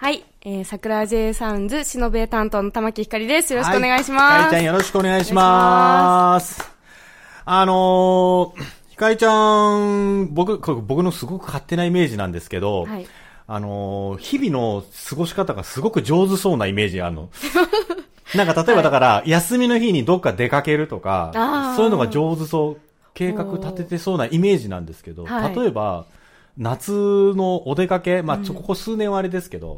[0.00, 3.52] はい、えー、桜 J サウンズ、しのべ担当の玉木ひかりです。
[3.52, 4.32] よろしくお願いします。
[4.32, 6.72] はい、ひかりちゃんよろしくお願いします。
[7.44, 13.06] あのー、ひかりちゃん、僕、僕のすごく勝手なイメージなんですけど、はい
[13.46, 17.28] あのー、日々の過ごし方がすごく上手そうなイメージあるの。
[18.34, 22.80] なんか例えばだから、休みの日にどっか出かけるとかそういうのが上手そう、
[23.12, 26.06] 計画立ててそうなイメージなんですけど、はい例えば、
[26.60, 29.76] 夏のお出かけ、まあ、ここ数年はあれですけど、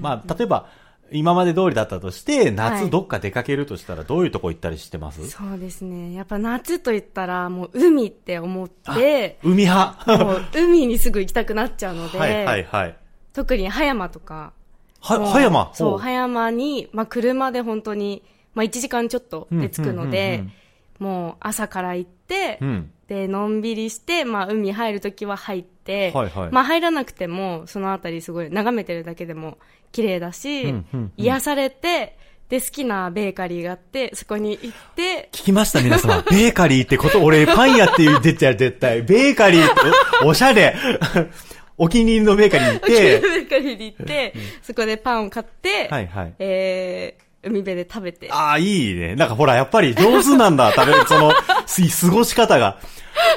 [0.00, 0.68] まあ、例えば、
[1.12, 6.14] 今まで通りだったとして、は夏いどっか出かけるとしたら、どういうとこ行ったりしてます、そうですね。
[6.14, 10.24] やっぱ夏と言ったら、もう海って思って、海派。
[10.24, 12.96] もう海にすぐ行きたくなっちゃうので、はいはいはい。
[13.32, 14.52] 特に葉山とか、
[15.00, 15.72] は、葉山？
[15.74, 18.22] そう、ほ葉山に、まあ車で本当に、
[18.54, 20.44] まあ1時間ちょっとで着くので、
[21.00, 22.92] もう朝から行って、うん。
[23.10, 29.58] で、のんびりして、まあ海入るときは入って、はいはいまあ入らなくても、そのあたりすごい眺めてるだけでも
[29.90, 32.16] 綺麗だし、うんうんうん癒されて、
[32.48, 36.22] で、好きなベーカリーがあって、そこに行って、聞きました皆様。
[36.30, 39.02] ベーカリーってこと、俺パン屋って言ってたよ、絶対。
[39.02, 39.80] ベーカリーって、
[40.22, 40.76] おおしゃれ。
[41.78, 48.30] お気に入りのベーカリーに行っベて、ーカリーに行って、そこでパンを買って、はいはいえー、海辺で食べて。
[48.30, 49.14] ああ、いいね。
[49.16, 51.32] なんかほら、やっぱり上手なんだ、 食べる、その、
[51.66, 52.78] す、過ごし方が。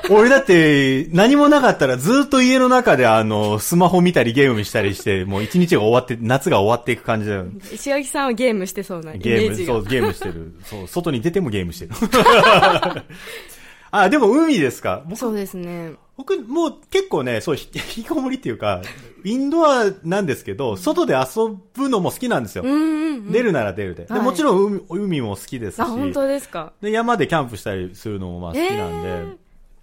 [0.09, 7.45] 俺だって、何もなかったらずっと家の中であの、スマホ見たりゲームしたりして、もう一日が終わって、夏が終わっていく感じだよ。
[7.73, 9.73] 石垣さんはゲームしてそうなイメゲーム、ージが。
[9.73, 10.53] そう、ゲームしてる。
[10.65, 11.91] そう、外に出てもゲームしてる。
[13.91, 15.03] あ、でも海ですか？
[15.05, 15.93] 僕そうですね。
[16.15, 18.81] 僕、もう結構ね、そう、ひ引きこもりっていうか、
[19.25, 22.63] インドアなんですけど、外で遊ぶのも好きなんですよ。
[22.63, 23.31] うんうんうん。
[23.31, 24.05] 出るなら出るで。
[24.05, 25.79] ではいもちろん海海も好きですし。
[25.79, 26.73] あ、本当ですか？
[26.81, 29.09] で、山でキャンプしたりするのもまあ好きなんで。
[29.09, 29.35] えー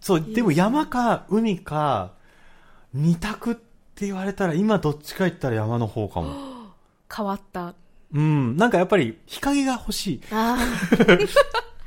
[0.03, 2.13] そう、でも山か海か、
[2.95, 6.33] 二択って言われたら、今どっちか言ったら山の方かも。
[7.15, 7.75] 変わった。
[8.15, 10.21] うん、なんかやっぱり日陰が欲しい。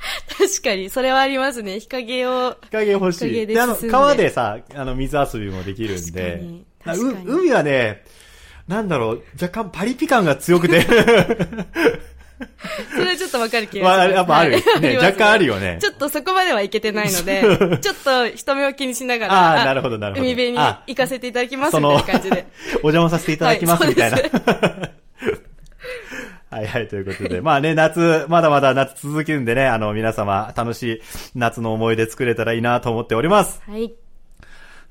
[0.04, 0.38] ああ。
[0.38, 1.80] 確かに、それはありますね。
[1.80, 2.58] 日陰を。
[2.64, 3.32] 日陰欲しい。
[3.32, 6.66] でで、あの、川でさ、あの、水遊びもできるんで。
[6.84, 8.04] 確かに確かにう海はね、
[8.68, 10.86] なんだろう、若干パリピ感が強くて。
[12.94, 14.18] それはちょっとわかる気まあ、がします。
[14.18, 14.54] やっぱある。
[14.54, 15.78] はいね、ります若干あるよね。
[15.82, 20.26] ちょっとそこまではいけてないので、ちょっと人目を気にしながら、ああ、なるほど、なるほど。
[20.26, 22.48] 海辺にあ行かせていただきますみたいな感じで。
[22.84, 24.18] お邪魔させていただきます、はいみたいな。
[26.54, 27.42] はいはい、ということで。
[27.42, 31.02] まあね、夏、まだまだ夏続くんでね、あの、皆様、楽しい
[31.36, 33.62] 夏の思い出作れたらいいなと思っております。
[33.68, 33.94] はい。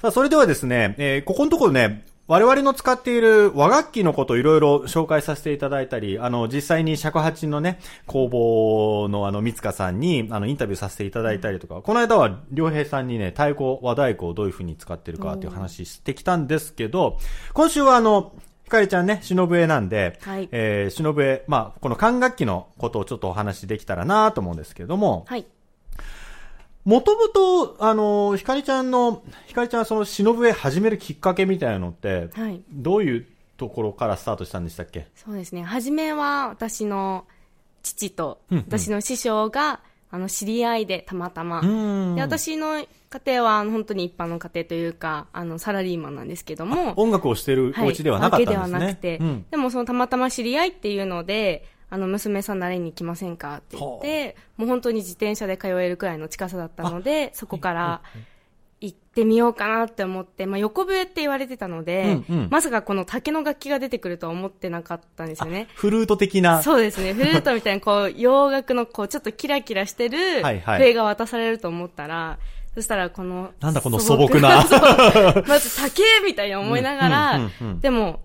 [0.00, 17.18] さあ、それではですね、えーここのところね、我々の使っている和楽器のことをいろいろ紹介させていただいたり、あの、実際に尺八のね、工房のあの、三塚さんに、あの、インタビューさせていただいたりとか、この間は良平さんにね、太鼓、和太鼓をどういう風に使ってるかっていう話してきたんですけど、
[17.52, 18.32] 今週はあの、
[18.64, 25.46] ひかりちゃんね、忍笛なんで、はいえー、忍笛、まあ、この管楽器のことをちょっとお話できたらなと思うんですけども、はい。
[26.84, 32.60] もともと、あの、ひかりちゃんの、ひかりちゃんはその忍笛始めるきっかけみたいなのって、はい。
[32.72, 35.06] どういうところからスタートしたんでしたっけ？
[35.14, 35.62] そうですね。
[35.62, 37.24] 初めは私の
[37.84, 39.80] 父と、うんうん私の師匠が、
[40.10, 41.60] あの、知り合いでたまたま。
[41.60, 48.56] んで、私の家庭はあの本当に一般の家庭というか、あの、サラリーマンなんですけども、音楽をしてるお家ではなかったんですね。
[48.56, 58.00] わけではなくて、うんでもそのたまたま知り合いっていうので、あの、娘さん習いに来ませんかって言って、もう本当に自転車で通えるくらいの近さだったので、そこから
[58.80, 65.68] 行ってみようかなって思って、まあ横笛って言われてたので、うんうんまさかこの竹の楽器が出てくるとは思ってなかったんですよね。
[65.74, 66.62] フルート的な。
[66.62, 67.12] そうですね。
[67.12, 72.38] フルートみたいな、こう、洋楽の、こう、ちょっとキラキラしてるはいはい笛が渡されると思ったら、
[72.74, 74.64] そしたら、この、なんだこの素朴な
[75.46, 78.20] まず、竹みたいに思いながら、うんうんうんうんでも、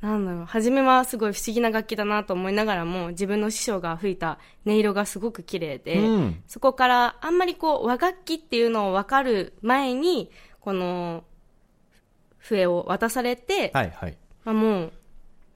[0.00, 10.30] なんだろう、初めはすごい不思議な楽器だなと思いながらも、自分の師匠が吹いた音色がすごく綺麗で、うんそこから、あんまりこう、和楽器っていうのを分かる前に、
[10.60, 11.24] この、
[12.38, 14.16] 笛を渡されて、はいはい。
[14.44, 14.92] まあ、もう、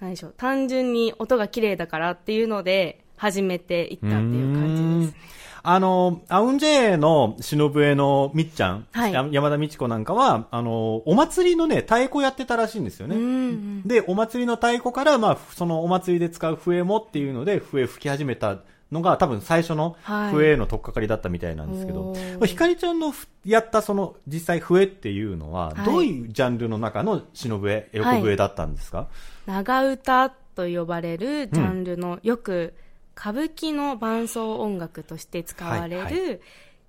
[0.01, 5.44] 何でしょう、単純に音が綺麗だからっていうので、始めていったっていう感じです。
[5.67, 9.13] あの、アウンジェイの忍笛のみっちゃん、はい。
[9.15, 13.17] や山田美智子なんかは、あの、お祭りのね、太鼓やってたらしいんですよね。
[13.17, 13.83] うん。
[13.83, 18.59] で、お祭りの太鼓から、まあ、そのお祭りで使う笛もっていうので、笛吹き始めた
[18.93, 20.33] のが多分最初のはい。
[20.35, 22.35] 笛への取っかかりだったみたいなんですけど、おー。
[22.35, 25.87] これひかりちゃんのふやったその実際笛っていうのは、はい。
[25.87, 29.09] どういうジャンルの中の忍笛、横笛だったんですか、
[29.47, 32.75] 長唄と呼ばれるジャンルの、よく
[33.19, 36.39] 歌舞伎の伴奏音楽として使われる、はいは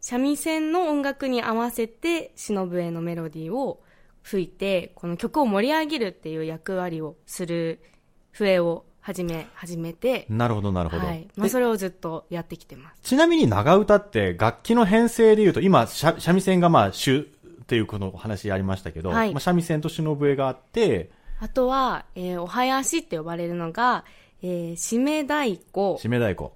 [0.01, 3.81] 三味線の音楽に合わせて忍笛のメロディーを
[4.21, 7.81] 吹いてこの曲を盛り上げるっていう役割をする
[8.31, 11.05] 笛を始め始めて、なるほど、なるほど。
[11.05, 11.27] はい。
[11.35, 13.01] まあ、でそれをずっとやってきてます。
[13.03, 17.21] ちなみに長唄って楽器の編成で言うと、今、三三味線がまあ主っ
[17.67, 19.31] ていうこの話ありましたけど、はい。
[19.31, 24.05] まあ、三味線と忍笛があって、あとは、えーお囃子って呼ばれるのが、
[24.41, 26.51] えー、締め太鼓締め太鼓。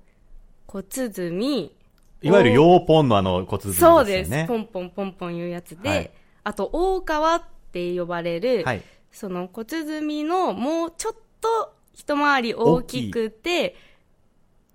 [0.67, 1.75] 小鼓
[2.21, 3.95] いわゆるヨーポンのあの骨髄ですよね。
[3.95, 4.47] そうです。
[4.47, 6.11] ポンポンポンポンいうやつで、はい
[6.43, 8.81] あと、大川って呼ばれる、はい。
[9.11, 13.75] その小鼓のもうちょっと一回り大きくて、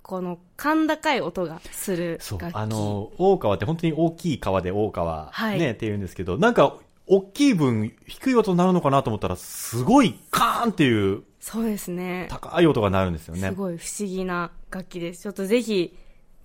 [0.03, 2.57] この甲高い音がするそう楽器。。
[2.57, 12.27] あの、大川って本当に大きい川で大川、はいね、って言うんですけど、なんか、大きい分、低い音になるのかなと思ったら、すごいカーンっていうそうですね。
[12.31, 13.55] 高い音が鳴るんですよねす。
[13.55, 15.25] ごい不思議な楽器です。
[15.25, 15.95] ちょっとぜひ、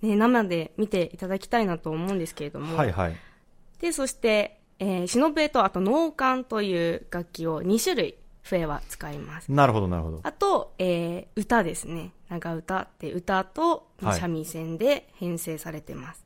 [0.02, 2.76] ね、生で見ていただきたいなと思うんですけれども。
[2.76, 3.16] はいはい。
[3.80, 9.50] で、そして、えー、忍笛とあと能管という楽器を2種類笛は使います。
[9.50, 10.20] なるほどなるほど。
[10.22, 12.12] あと、えー、歌ですね。
[12.28, 16.22] 長歌って歌とはい三味線で編成されてます。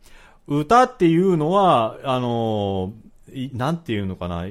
[0.48, 3.13] 歌っていうのは、あのい
[3.53, 4.47] なんていうのかな。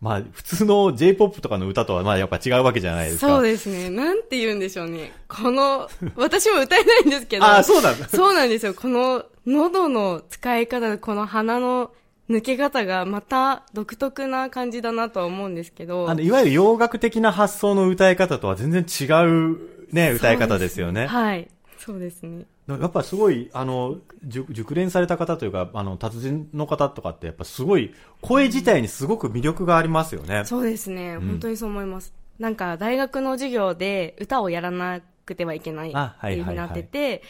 [0.00, 3.28] まあ、普通の J-POP とかの歌とは、まあ、やっぱ違うわけじゃないですか。
[3.28, 3.88] そうですね。
[3.88, 5.12] なんて言うんでしょうね。
[5.28, 7.44] この、私も歌えないんですけど。
[7.44, 8.08] ああ、そうなんだ。
[8.08, 8.74] そうなんですよ。
[8.74, 11.92] この喉の使い方、この鼻の
[12.28, 16.10] 抜け方がまた独特な感じだなとは思うんですけど。
[16.10, 19.58] あの、いわゆる洋楽的な発想の歌い方とは全然違う、
[19.92, 21.06] ね、歌い方ですよね。
[21.06, 21.48] はい。
[21.78, 22.46] そうですね。
[22.80, 30.44] やっぱすごい、あの、熟熟練された方というか、あの、達人の方とかって、やっぱすごい、声自体にすごく魅力がありますよね。
[30.44, 31.16] そうですね。
[31.16, 32.12] ん本当にそう思います。
[32.38, 37.22] なんか大学の授業で歌をやらなくてはいけないあっていうふうになはいはいはいってて、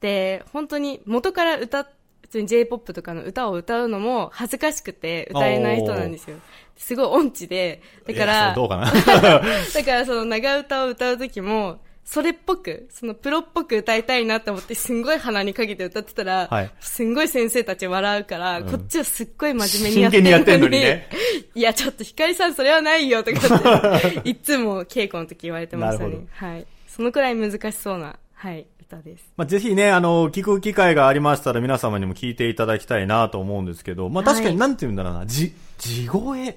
[0.00, 1.90] で、本当に元から歌、普
[2.30, 6.38] 通に J-POP とかの歌を歌うのも恥ずかしくて歌えない人なんですよ。
[6.76, 8.90] すごい音痴で、だから、どうかな。
[8.92, 20.22] だからその長歌を歌う時も、それっぽく、そのプロっぽく歌いたいなと思って、すんごい鼻にかけて歌ってたら、はいすんごい先生たち笑うから、んこっちはすっごい真面目にやってるのに。
[20.22, 21.08] 真剣にやってんのにね
[21.56, 26.26] いや、ちょっとひかりさんそれはないよとかって、 いつも稽古の時言われてましたね。
[26.30, 26.66] はい。
[26.86, 29.24] そのくらい難しそうな、はい、歌です。
[29.36, 36.56] まあ、ぜひね、あの、聞く機会がありましたら皆様にも聞いていただきたいなと思うんですけど、まあ、確かはいになんて言うんだろうな、じ、地声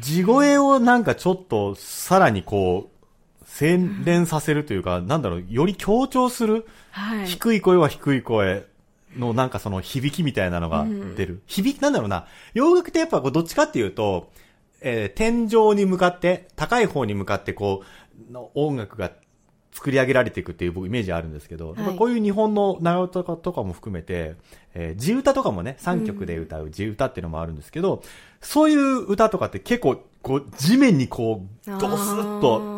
[0.00, 2.95] 地声をなんかちょっとさらにこう、
[3.56, 7.26] 洗練させるというか、なんだろう、より強調する、はい。
[7.26, 8.66] 低い声は低い声
[9.16, 10.86] のなんかその響きみたいなのが
[11.16, 11.40] 出る。
[11.46, 14.30] 響き、なんだろうな、洋楽ってやっぱこうどっちかっていうと、
[14.82, 17.82] えー天井に向かって、高い方に向かってこ
[18.28, 19.10] う、の音楽が
[19.72, 24.34] 作り上げられていくっていう僕イメージあるんですけど、いやっぱこういう日本の長唄とかも含めて、
[24.74, 28.02] えー地歌とかもね、3曲で歌う地歌っていうのもあるんですけど、
[28.42, 32.75] そういう歌とかって結構、こう、地面にこう、ドスッと、と。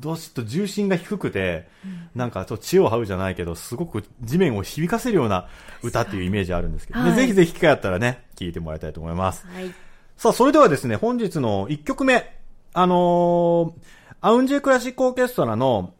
[0.00, 1.68] どうしと重心が低くて、
[2.14, 5.48] なんかちょっと血を這うじゃないけど、すごく地面を響かせるような
[5.82, 9.46] 歌っていうイメージあるんですけど、ねはいぜひぜひ機会あったらね、聞いてもらいたいと思います。
[9.46, 9.72] はい。
[10.16, 12.34] さあ、それではですね、本日の1曲目、
[12.72, 15.94] あのーアウンジェクラシックオーケストラの、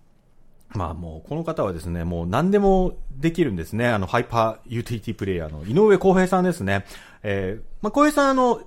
[0.68, 3.88] まあもう、この方はですね、もう何でもできるんですね。
[3.88, 6.84] あの、ハイパーユーティリティプレイヤーの井上康平さんですね。
[7.22, 8.60] えー、まあ、康平さんあの、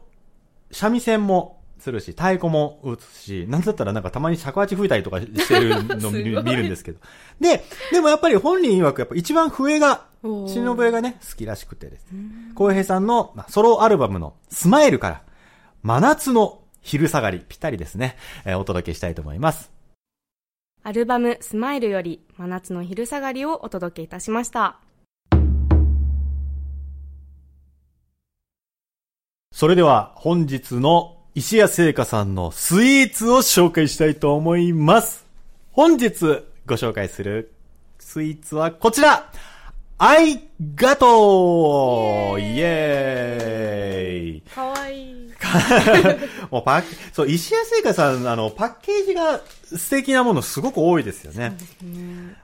[0.72, 6.12] 三味線もするし、太鼓も打つし、なんだったらなんかたまに尺八吹いたりとかしてるの
[6.44, 7.00] 見るんですけど。
[7.40, 12.20] で、でもやっぱり本人曰くやっぱ一番笛が、忍笛がね、好きらしくてですね。
[12.56, 15.22] 浩平さんのまあソロアルバムのスマイルから、
[15.82, 19.72] 真夏の昼下がり、ぴったりですね、えーお届けしたいと思います。
[20.84, 24.80] アルバムスマイルより真夏の昼下がりをお届けいたしました。
[29.54, 35.26] それでは本日の石谷製菓さんのスイーツを紹介したいと思います。
[35.72, 37.52] 本日ご紹介する
[37.98, 39.32] スイーツはこちら
[39.98, 45.14] アイガトーイエーイかわいい。
[46.52, 51.58] もうパッ、そう、石谷製菓さん、あの、パッケージが素敵なものすごく多いですよね。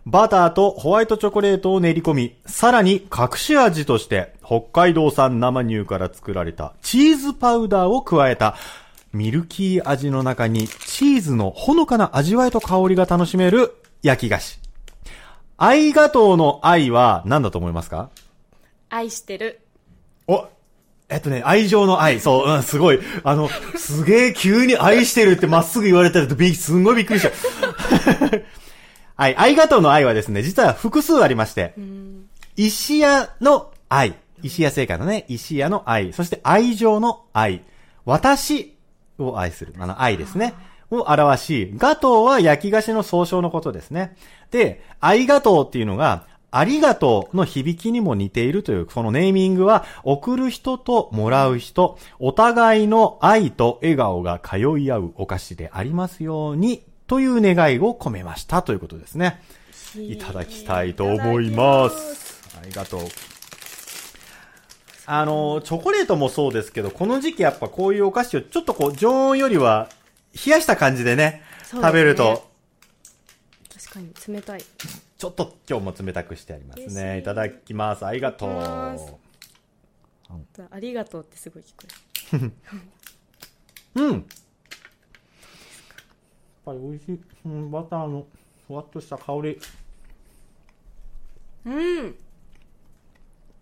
[0.06, 8.56] バターとホワイトチョコレートを練り込み、さらに隠し味として北海道産生乳から作られたチーズパウダーを加えた
[9.14, 14.60] ミルキー味の中にチーズのほのかな味わいと香りが楽しめる焼き菓子。
[15.58, 18.10] 愛ガトーの愛は何だと思いますか？
[18.90, 19.60] 愛してる。
[20.26, 20.48] お、
[21.10, 22.20] えっとね、愛情の愛。
[22.20, 23.00] そう、うん、すごい。
[23.24, 27.30] あの、すげえ急に愛してるってまっすぐ言われたらび、すんごいびっくりした。
[29.16, 31.76] はい、愛ガトーの愛はですね、実は複数ありまして、
[32.56, 34.16] 石屋の愛。
[34.44, 36.14] 石屋製菓のね、石屋の愛。
[36.14, 37.64] そして愛情の愛。
[38.06, 38.78] 私
[39.18, 39.74] を愛する。
[39.80, 40.54] あの、愛ですね。
[40.92, 44.16] を表し、ガトーは焼き菓子の総称のことですね。
[44.52, 59.42] で、愛ガトーっていうのが、ありがとうの響きにも似ているという、そのネーミングは、送る人ともらう人、お互いの愛と笑顔が通い合うお菓子でありますように、という願いを込めましたということですね。
[59.96, 62.58] いただきたいと思います。
[62.60, 63.02] ありがとう。
[65.12, 69.90] あの、チョコレートもそうですけど、この時期やっぱこういうお菓子をちょっとこう、常温よりは
[70.46, 72.48] 冷やした感じでね、ね食べると。
[73.76, 74.62] 確かに冷たい。
[74.62, 77.18] ちょっと今日も冷たくしてありますね。
[77.18, 78.06] いただきます。
[78.06, 78.50] ありがとう。
[80.70, 81.88] ありがとうってすごい聞こ
[82.34, 82.52] える。
[83.96, 84.14] うん。
[84.14, 84.22] やっ
[86.66, 87.20] ぱり美味しい。
[87.46, 88.28] うん、バターの
[88.68, 89.60] ふわっとした香り。
[91.66, 92.16] うん。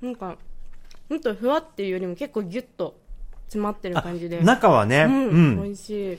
[0.02, 0.38] なんか、
[1.10, 3.00] ほんとふわっていうよりも結構ギュッと
[3.46, 4.42] 詰まってる感じで。
[4.42, 6.18] 中はね、うん、うん、美味しい。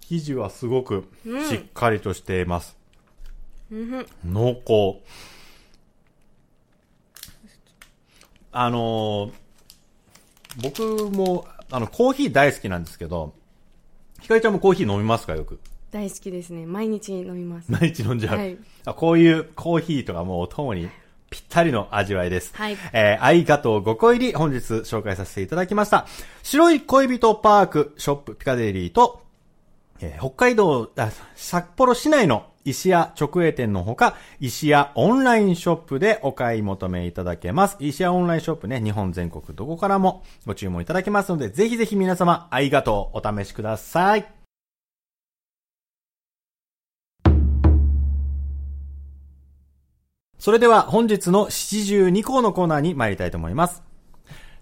[0.00, 1.08] 生地はすごく
[1.48, 2.76] しっかりとしています。
[4.24, 5.00] 濃厚。
[8.50, 9.32] あのー、
[10.62, 13.32] 僕も、あの、コーヒー大好きなんですけど、
[14.20, 15.60] ひかりちゃんもコーヒー飲みますかよく？
[15.92, 16.66] 大好きですね。
[16.66, 17.70] 毎日飲みます。
[17.70, 18.38] 毎日飲んじゃう。
[18.38, 20.88] はい、あこういうコーヒーとかもうお供に
[21.30, 22.52] ぴったりの味わいです。
[22.54, 22.76] はい。
[22.92, 26.06] えー、愛ガトー5個入り本日紹介させていただきました。
[26.42, 29.22] 白い恋人パークショップピカデリーと、
[30.00, 37.76] えー、北海道あ、札幌市内の石屋直営店のほか、石屋オンラインショップでお買い求めいただけます。
[37.80, 44.39] 石屋オンラインショップね、日本全国どこからもご注文いただけますので、ぜひぜひ皆様、ありがとうお試しください。
[50.40, 53.82] それでは本日の七十二項のコーナーに参りたいと思います。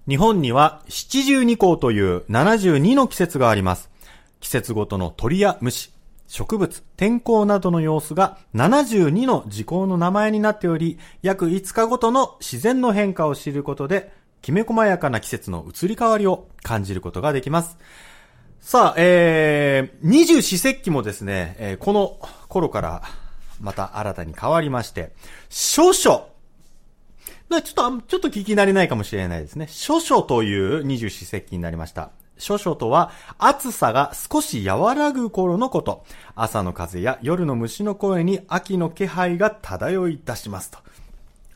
[0.08, 3.88] 日本には七十二項という72の季節があります。
[4.40, 5.92] 季節ごとの鳥や虫、
[6.26, 17.78] 植物、天候などの様子が72の時効の名前になっており、約5日ごとの自然の変化を知ることで、きめ細やかな季節の移り変わりを感じることができます。
[18.60, 22.18] さあ、えー、二十四節気もですね、えー、この
[22.48, 23.02] 頃から
[23.60, 25.12] また新たに変わりまして、
[25.48, 26.26] 少々、
[27.50, 29.66] ちょっと、ちょっと聞き慣れないかもしれないですね。
[29.70, 32.10] 諸々という二十四節気になりました。
[32.36, 36.04] 諸々とは、暑さが少し和らぐ頃のこと。
[36.34, 40.78] 朝の風や夜の虫の声に秋の気配が漂い出しますと。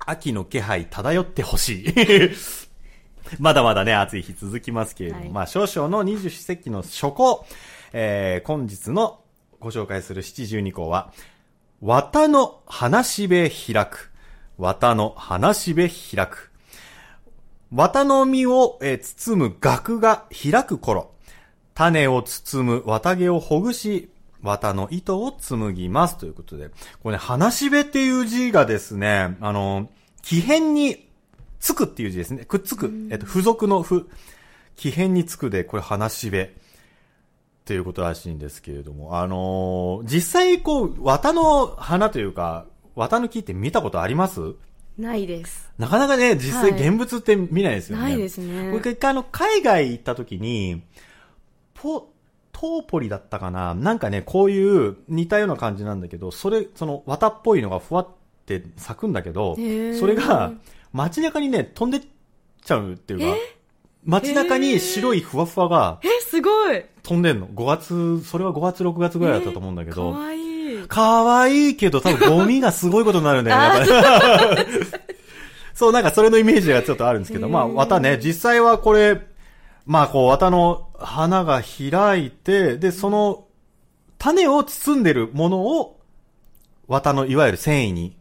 [0.04, 2.30] 秋の気配漂ってほしい。
[3.38, 7.46] まだまだね、暑い日続きますけれども、はい、まあ、少々の二十四節気の初行、
[7.92, 9.20] えー、本日の
[9.60, 11.12] ご紹介する七十二項は、
[11.82, 14.12] 綿の花しべ開く。
[14.56, 16.52] 綿の花しべ開く。
[17.72, 21.10] 綿の実を、え包む額が開く頃、
[21.74, 24.12] 種を包む綿毛をほぐし、
[24.42, 26.18] 綿の糸を紡ぎます。
[26.18, 26.70] ということで、
[27.02, 29.90] これね、花しべっていう字がですね、あの、
[30.22, 31.08] 木片に
[31.58, 32.44] つくっていう字ですね。
[32.44, 32.92] くっつく。
[33.10, 34.08] えっと、付属の付、
[34.76, 36.54] 木片につくで、これ花しべ。
[37.72, 44.56] っていうことらしいんですけれども、あのー、実際こう、綿の花というか、綿の木って見たことあります？
[44.98, 45.72] ないです。
[45.78, 48.02] なかなかね、実際現物って見ないですよね。
[48.02, 48.70] はい、ないですね。
[48.72, 50.82] 僕一回あの、海外行った時に、
[51.72, 52.10] ポ、
[52.52, 53.74] トーポリだったかな？
[53.74, 58.08] なんかね、こういう似たような感じなんだけど、それ、その綿っぽいのがふわっ
[58.44, 60.52] て咲くんだけど、それが
[60.92, 62.02] 街中にね、飛んでっ
[62.62, 63.38] ちゃうっていうか、
[64.04, 67.48] 街中に白いふわふわが、え、すごい飛んでんの。
[67.48, 70.52] 5月、それは5月6月ぐらいだったと思うんだけど、かわいい。
[70.88, 74.68] かわいいけど、多分ゴミがすごいことになるんだよね、やっぱり。
[75.74, 79.20] そう、なんかそれのイメージがちょっとあるんですけど、まあ、綿ね、実際はこれ、
[79.86, 83.46] まあ、こう、綿の花が開いて、で、その、
[84.18, 85.98] 種を包んでるものを、
[86.88, 88.16] 綿のいわゆる繊維に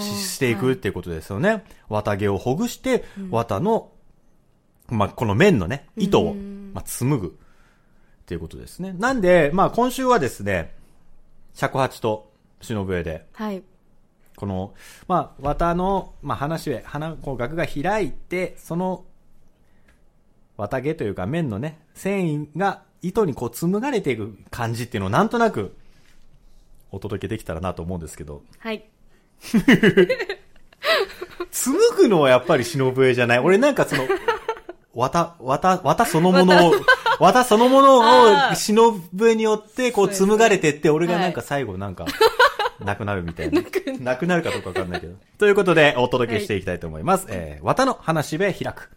[0.00, 1.48] していくっていうことですよね。
[1.48, 3.90] はい、綿毛をほぐして、綿の、
[4.88, 6.34] まあ、この面のね、糸を、
[6.74, 7.38] まあ、紡ぐ
[8.22, 8.94] っていうことですね。
[8.98, 10.74] なんで、まあ、今週はですね、
[11.54, 13.62] 尺八と忍笛で、はい。
[14.36, 14.74] この、
[15.08, 19.04] まあ、綿の、まあ、話へ、花、こう、額が開いて、その、
[20.56, 25.74] 綿毛というか綿のね、繊維が糸にこう紡がれていく感じっていうのをなんとなく
[26.92, 28.84] お届けできたらなと思うんですけど、はい。
[31.50, 33.38] 紡ぐのはやっぱり忍笛じゃない？
[33.40, 34.04] 俺なんかその、
[34.94, 36.72] 綿、綿、綿そのものを、
[37.22, 37.98] 綿そのもの
[38.50, 42.04] を忍笛によってこう紡がれてって、俺がなんかはい最後なんか、
[42.80, 43.62] なくなるみたいな。
[44.00, 45.14] なくなるかどうかわかんないけど。
[45.38, 47.26] ということで、お届けしていきたいと思います。
[47.28, 48.90] えー、綿の話しべ開く。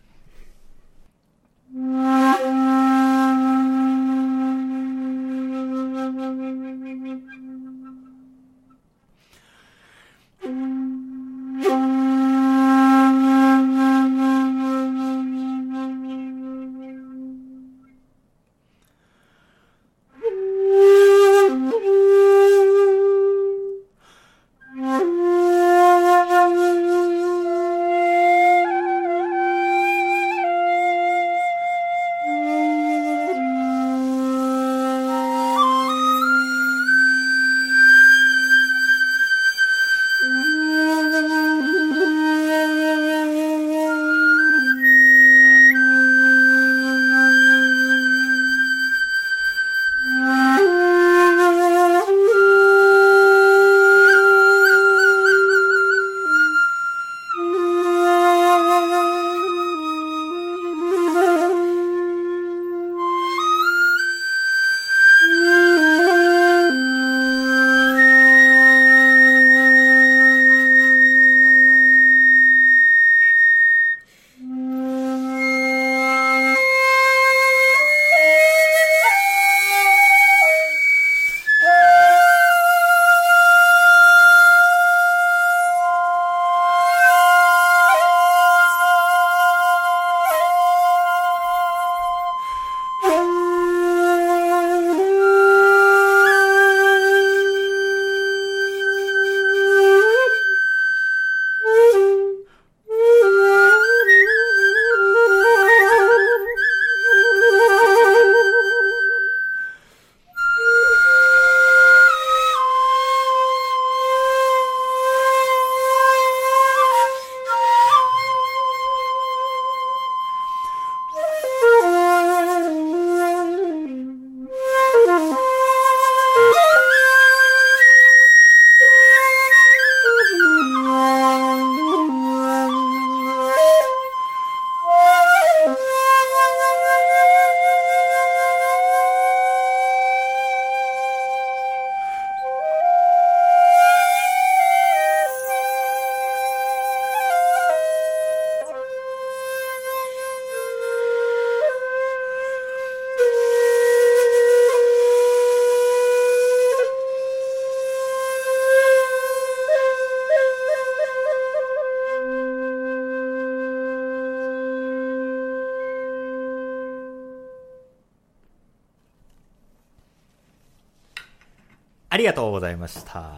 [172.15, 173.35] ありがとうございました。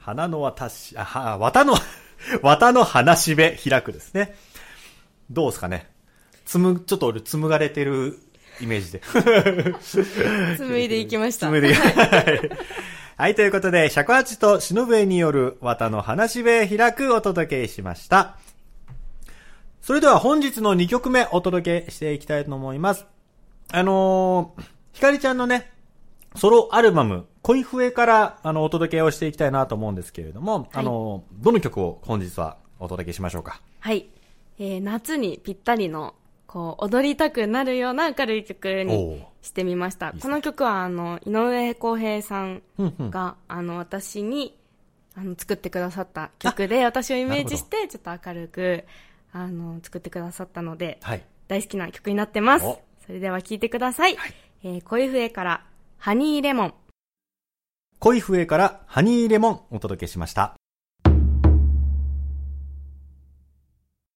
[0.00, 1.76] 花の渡し、あ、は、綿の、
[2.42, 4.34] 綿の話しべ開くですね。
[5.30, 5.88] どうですかね。
[6.44, 8.18] つむ、ちょっと俺紡がれてる
[8.60, 9.02] イメージで。
[10.58, 11.46] 紡いでいきました。
[11.46, 12.50] 紡いではい。
[13.18, 18.36] はい、ということで、尺八と忍笛による綿の話しべ開くお届けしました。
[19.80, 23.06] それでは本日の2曲目お届けしていきたいと思います。
[23.70, 25.70] あのー、ひかりちゃんのね、
[26.34, 33.60] ソロアルバム、恋笛から、あの、お届けをしていきたいなと思うんですけれども、あのー、どの曲を本日はお届けしましょうか？
[33.80, 34.08] はい。
[34.58, 36.14] えー、夏にぴったりの、
[36.46, 40.12] こう、踊りたくなるような明るい曲にしてみました。
[40.12, 44.58] ねこの曲は、あの、井上康平さんうんうんが、あの、私に、
[45.14, 48.84] あの、作ってくださった曲で、私をイメージして、ちょっと明るく、
[49.32, 51.24] あの、作ってくださったので、はい。
[51.46, 52.82] 大好きな曲になってますお。
[53.06, 54.16] それでは聴いてください。
[54.16, 55.64] はいえー、恋笛から、
[55.98, 56.74] ハニーレモン。
[57.98, 60.54] 恋笛からハニーレモンお届けしました。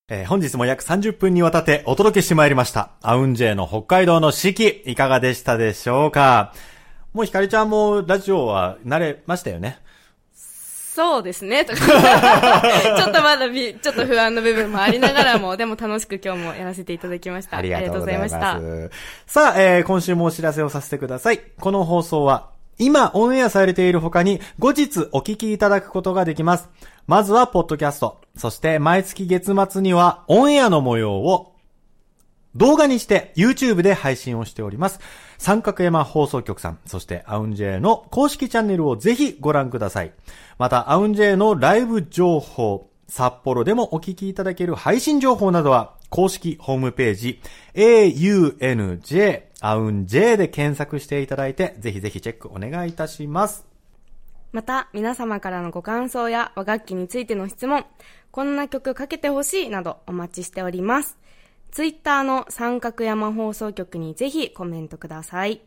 [0.08, 2.90] えー本日も約30分にわたってお届けしてまいりました。
[3.02, 6.52] アウンジェイの北海道の四季、いかがでしたでしょうか？
[7.12, 9.78] もうひかりちゃんもラジオは慣れましたよね？
[10.34, 11.64] そうですね。
[11.64, 11.78] とか
[12.98, 17.56] ちょっとまだび、ちょっと不安の部分もありながらも、 でも楽しく今日もやらせていただきました。
[17.56, 18.34] ありがとうございます。
[18.36, 18.90] ありがとうございま
[19.26, 21.40] さあ、えー今週もお知らせをさせてください。
[21.58, 26.68] この放送は、今オンエアされている他に後日お聞きいただくことができます。
[27.06, 31.52] まずはポッドキャスト、そして毎月月末にはオンエアの模様を
[32.54, 35.00] 動画にして YouTube で配信をしております。
[35.38, 40.12] 三角山放送局さん、そしてアウンジェイの公式チャンネルをぜひご覧ください。
[40.58, 47.40] また、アウンジェイのライブ情報、札幌でもお聞きいただける配信情報などは、公式ホームページ、
[47.74, 53.64] aunj、アウンジェイで検索していただいて、ぜひぜひチェックお願いいたします。
[54.51, 57.87] また、皆様からのご感想や和楽器についての質問、
[58.33, 61.16] こんな曲かけてほしいなどお待ちしております。
[61.70, 65.61] ツイッターの三角山放送局にぜひコメントください。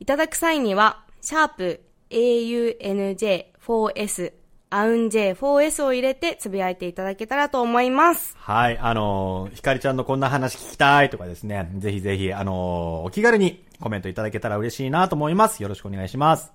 [0.00, 4.34] いただく際には、シャープ AUNJ4S、
[4.72, 8.36] アウン J4S を入れてつぶやいていただけたらと思います。
[8.38, 15.60] はい、あのーひかりちゃんのこんな話聞きたいとかですね、ぜひぜひ、あのーお気軽にコメントいただけたら嬉しいなと思います。
[15.60, 16.52] よろしくお願いします。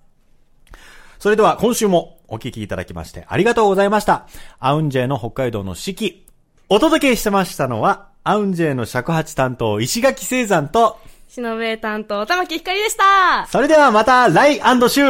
[1.19, 4.27] それでは今週もお聞きいただきましてありがとうございました。
[4.59, 6.25] アウンジェイの北海道の四季。
[6.69, 15.01] お届けしてましたのは、アウンジェイの尺八担当石垣聖山と、しのべ担当、玉木ひかりでしたそれではまた来週